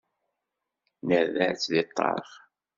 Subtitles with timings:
[1.07, 2.29] Nerra-tt deg ṭṭerf.